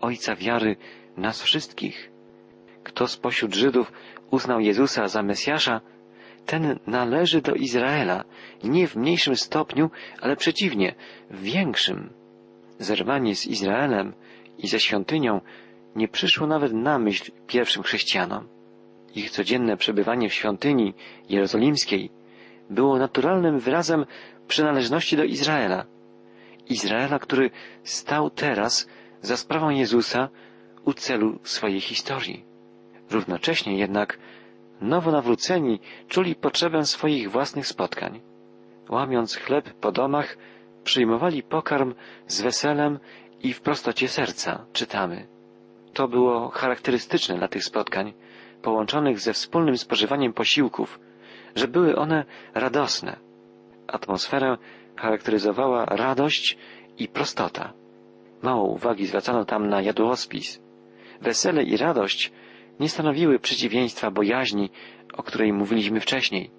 ojca 0.01 0.36
wiary 0.36 0.75
nas 1.17 1.41
wszystkich. 1.41 2.12
Kto 2.84 3.08
spośród 3.08 3.55
Żydów 3.55 3.91
uznał 4.31 4.60
Jezusa 4.60 5.08
za 5.08 5.23
Mesjasza, 5.23 5.82
ten 6.45 6.80
należy 6.88 7.41
do 7.41 7.54
Izraela, 7.54 8.23
nie 8.63 8.88
w 8.88 8.95
mniejszym 8.95 9.36
stopniu, 9.36 9.89
ale 10.21 10.36
przeciwnie, 10.36 10.95
w 11.32 11.41
większym. 11.41 12.10
Zerwanie 12.80 13.36
z 13.36 13.47
Izraelem 13.47 14.13
i 14.58 14.67
ze 14.67 14.80
świątynią 14.80 15.41
nie 15.95 16.08
przyszło 16.08 16.47
nawet 16.47 16.73
na 16.73 16.99
myśl 16.99 17.32
pierwszym 17.47 17.84
chrześcijanom. 17.84 18.47
Ich 19.15 19.32
codzienne 19.32 19.78
przebywanie 19.78 20.30
w 20.30 20.34
świątyni 20.34 20.93
jerozolimskiej 21.30 22.10
było 22.69 22.99
naturalnym 22.99 23.60
wyrazem 23.60 24.06
przynależności 24.47 25.17
do 25.17 25.23
Izraela. 25.23 25.86
Izraela, 26.69 27.19
który 27.19 27.52
stał 27.84 28.30
teraz 28.30 28.88
za 29.21 29.38
sprawą 29.38 29.69
Jezusa 29.69 30.30
u 30.86 30.93
celu 30.93 31.39
swojej 31.43 31.82
historii. 31.82 32.45
Równocześnie 33.12 33.78
jednak 33.78 34.19
nowo 34.82 35.12
nawróceni 35.12 35.80
czuli 36.08 36.36
potrzebę 36.36 36.86
swoich 36.86 37.32
własnych 37.32 37.67
spotkań. 37.67 38.21
Łamiąc 38.89 39.36
chleb 39.36 39.73
po 39.73 39.91
domach, 39.91 40.38
przyjmowali 40.84 41.43
pokarm 41.43 41.93
z 42.28 42.41
weselem 42.41 42.99
i 43.43 43.54
w 43.54 43.62
prostocie 43.62 44.08
serca, 44.08 44.65
czytamy. 44.73 45.38
To 45.93 46.08
było 46.08 46.49
charakterystyczne 46.49 47.38
dla 47.38 47.47
tych 47.47 47.63
spotkań, 47.63 48.13
połączonych 48.62 49.19
ze 49.19 49.34
wspólnym 49.34 49.78
spożywaniem 49.78 50.34
posiłków, 50.34 50.99
że 51.56 51.67
były 51.67 51.95
one 51.95 52.25
radosne. 52.54 53.19
Atmosferę 53.88 54.58
charakteryzowała 54.95 55.86
radość 55.86 56.58
i 56.97 57.08
prostota. 57.08 57.73
Mało 58.41 58.63
uwagi 58.63 59.06
zwracano 59.06 59.45
tam 59.45 59.69
na 59.69 59.82
jadłospis. 59.82 60.62
Wesele 61.21 61.63
i 61.63 61.78
radość 61.78 62.32
nie 62.80 62.89
stanowiły 62.89 63.39
przeciwieństwa 63.39 64.12
bojaźni, 64.12 64.69
o 65.13 65.23
której 65.23 65.54
mówiliśmy 65.54 65.99
wcześniej, 65.99 66.52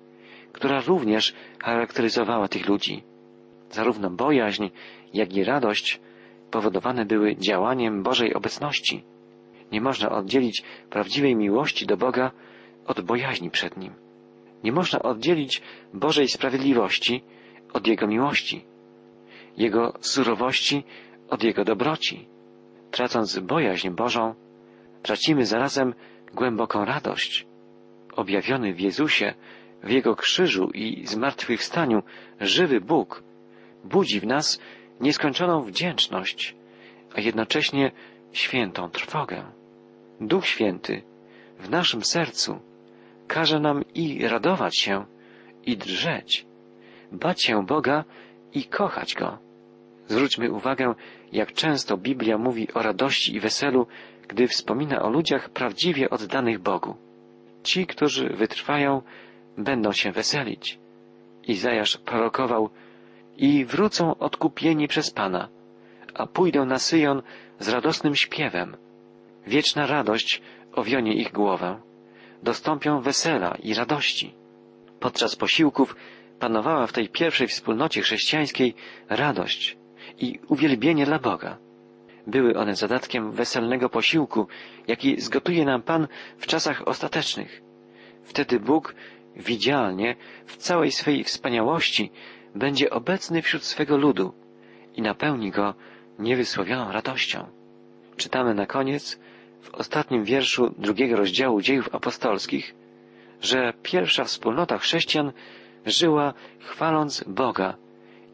która 0.53 0.81
również 0.81 1.35
charakteryzowała 1.63 2.49
tych 2.49 2.69
ludzi. 2.69 3.03
Zarówno 3.71 4.11
bojaźń, 4.11 4.69
jak 5.15 5.37
i 5.37 5.45
radość 5.45 6.01
powodowane 6.51 7.05
były 7.05 7.37
działaniem 7.37 8.03
Bożej 8.03 8.35
obecności. 8.35 9.05
Nie 9.73 9.81
można 9.81 10.11
oddzielić 10.11 10.63
prawdziwej 10.91 11.37
miłości 11.37 11.87
do 11.87 11.97
Boga 11.97 12.31
od 12.87 13.01
bojaźni 13.01 13.51
przed 13.51 13.77
Nim. 13.77 13.95
Nie 14.65 14.73
można 14.73 15.03
oddzielić 15.03 15.63
Bożej 15.95 16.29
sprawiedliwości 16.29 17.23
od 17.73 17.87
Jego 17.87 18.07
miłości, 18.07 18.65
Jego 19.57 19.93
surowości 20.01 20.85
od 21.29 21.43
Jego 21.43 21.65
dobroci. 21.65 22.29
Tracąc 22.91 23.39
bojaźń 23.39 23.91
Bożą, 23.91 24.35
tracimy 25.03 25.47
zarazem 25.47 25.95
głęboką 26.35 26.85
radość. 26.85 27.47
Objawiony 28.17 28.75
w 28.75 28.81
Jezusie, 28.81 29.35
w 29.83 29.91
Jego 29.91 30.17
krzyżu 30.17 30.71
i 30.75 31.07
zmartwychwstaniu, 31.07 32.03
żywy 32.41 32.81
Bóg 32.81 33.23
budzi 33.85 34.21
w 34.21 34.27
nas 34.27 34.61
nieskończoną 35.01 35.63
wdzięczność, 35.63 36.57
a 37.15 37.21
jednocześnie 37.21 37.93
świętą 38.33 38.91
trwogę. 38.91 39.60
Duch 40.21 40.47
Święty 40.47 41.03
w 41.59 41.71
naszym 41.71 42.05
sercu 42.05 42.61
każe 43.29 43.61
nam 43.61 43.85
i 43.95 44.29
radować 44.29 44.79
się, 44.79 45.05
i 45.67 45.77
drżeć, 45.77 46.47
bać 47.13 47.45
się 47.45 47.67
Boga 47.67 48.05
i 48.55 48.65
kochać 48.65 49.15
Go. 49.15 49.39
Zwróćmy 50.09 50.53
uwagę, 50.53 50.95
jak 51.33 51.53
często 51.53 51.97
Biblia 51.97 52.39
mówi 52.39 52.73
o 52.75 52.83
radości 52.83 53.35
i 53.35 53.41
weselu, 53.41 53.87
gdy 54.29 54.49
wspomina 54.49 55.03
o 55.03 55.11
ludziach 55.11 55.51
prawdziwie 55.51 56.11
oddanych 56.11 56.59
Bogu. 56.59 56.97
Ci, 57.63 57.87
którzy 57.87 58.29
wytrwają, 58.29 59.03
będą 59.59 59.93
się 59.93 60.13
weselić. 60.13 60.79
Izajasz 61.47 61.97
prorokował 61.99 62.71
i 63.37 63.65
wrócą 63.65 64.19
odkupieni 64.19 64.89
przez 64.89 65.11
Pana, 65.11 65.49
a 66.15 66.27
pójdą 66.27 66.65
na 66.65 66.79
Syjon 66.79 67.23
z 67.59 67.69
radosnym 67.69 68.17
śpiewem. 68.17 68.77
Wieczna 69.47 69.87
radość 69.87 70.43
owionie 70.73 71.15
ich 71.15 71.33
głowę. 71.33 71.81
Dostąpią 72.43 73.01
wesela 73.01 73.57
i 73.63 73.75
radości. 73.75 74.35
Podczas 75.01 75.37
posiłków 75.37 75.97
panowała 76.39 76.87
w 76.87 76.93
tej 76.93 77.09
pierwszej 77.09 77.47
wspólnocie 77.47 78.03
chrześcijańskiej 78.03 78.75
radość 79.09 79.77
i 80.19 80.39
uwielbienie 80.49 81.07
dla 81.07 81.19
Boga. 81.19 81.59
Były 82.27 82.55
one 82.55 82.77
zadatkiem 82.77 83.33
weselnego 83.33 83.89
posiłku, 83.89 84.47
jaki 84.89 85.21
zgotuje 85.21 85.65
nam 85.65 85.83
Pan 85.83 86.09
w 86.39 86.47
czasach 86.47 86.89
ostatecznych. 86.89 87.63
Wtedy 88.23 88.61
Bóg 88.61 88.95
widzialnie, 89.37 90.17
w 90.47 90.57
całej 90.57 90.93
swej 90.93 91.25
wspaniałości, 91.25 92.11
będzie 92.55 92.91
obecny 92.91 93.43
wśród 93.43 93.65
swego 93.65 93.97
ludu 93.97 94.35
i 94.97 95.03
napełni 95.03 95.51
go 95.51 95.75
niewysłowioną 96.19 96.93
radością. 96.93 97.47
Czytamy 98.17 98.55
na 98.55 98.67
koniec, 98.67 99.21
w 99.63 99.75
ostatnim 99.75 100.25
wierszu 100.25 100.75
drugiego 100.79 101.17
rozdziału 101.17 101.61
dziejów 101.61 101.95
apostolskich, 101.95 102.75
że 103.43 103.73
pierwsza 103.83 104.25
wspólnota 104.25 104.79
chrześcijan 104.79 105.33
żyła 105.87 106.35
chwaląc 106.59 107.25
Boga 107.27 107.77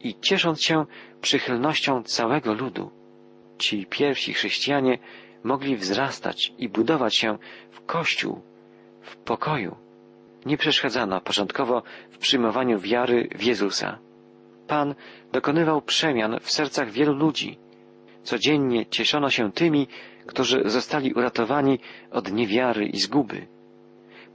i 0.00 0.14
ciesząc 0.20 0.62
się 0.62 0.86
przychylnością 1.20 2.02
całego 2.02 2.54
ludu. 2.54 2.90
Ci 3.58 3.86
pierwsi 3.90 4.34
chrześcijanie 4.34 4.98
mogli 5.44 5.76
wzrastać 5.76 6.52
i 6.58 6.68
budować 6.68 7.16
się 7.16 7.38
w 7.70 7.80
Kościół, 7.86 8.40
w 9.02 9.16
pokoju. 9.16 9.76
Nie 10.46 10.56
przeszkadzano 10.56 11.20
początkowo 11.20 11.82
w 12.10 12.18
przyjmowaniu 12.18 12.78
wiary 12.78 13.28
w 13.34 13.42
Jezusa. 13.42 13.98
Pan 14.66 14.94
dokonywał 15.32 15.82
przemian 15.82 16.38
w 16.40 16.50
sercach 16.50 16.90
wielu 16.90 17.14
ludzi. 17.14 17.58
Codziennie 18.22 18.86
cieszono 18.86 19.30
się 19.30 19.52
tymi, 19.52 19.88
którzy 20.26 20.62
zostali 20.64 21.12
uratowani 21.12 21.78
od 22.10 22.32
niewiary 22.32 22.86
i 22.86 22.98
zguby. 22.98 23.46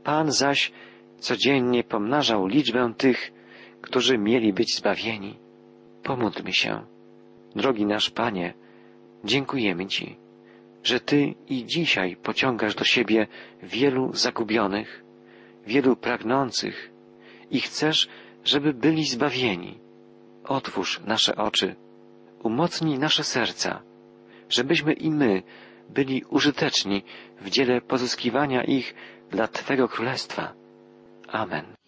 Pan 0.03 0.31
zaś 0.31 0.71
codziennie 1.19 1.83
pomnażał 1.83 2.47
liczbę 2.47 2.93
tych, 2.97 3.31
którzy 3.81 4.17
mieli 4.17 4.53
być 4.53 4.75
zbawieni. 4.75 5.39
Pomódlmy 6.03 6.53
się. 6.53 6.85
Drogi 7.55 7.85
nasz 7.85 8.09
Panie, 8.09 8.53
dziękujemy 9.23 9.85
Ci, 9.85 10.17
że 10.83 10.99
Ty 10.99 11.33
i 11.49 11.65
dzisiaj 11.65 12.15
pociągasz 12.15 12.75
do 12.75 12.83
siebie 12.83 13.27
wielu 13.63 14.13
zagubionych, 14.13 15.03
wielu 15.67 15.95
pragnących 15.95 16.91
i 17.51 17.61
chcesz, 17.61 18.09
żeby 18.43 18.73
byli 18.73 19.05
zbawieni. 19.05 19.79
Otwórz 20.43 21.01
nasze 21.05 21.35
oczy, 21.35 21.75
umocnij 22.43 22.99
nasze 22.99 23.23
serca, 23.23 23.81
żebyśmy 24.49 24.93
i 24.93 25.11
my 25.11 25.43
byli 25.93 26.23
użyteczni 26.29 27.03
w 27.41 27.49
dziele 27.49 27.81
pozyskiwania 27.81 28.63
ich 28.63 28.95
dla 29.29 29.47
Twego 29.47 29.87
Królestwa. 29.87 30.53
Amen. 31.27 31.80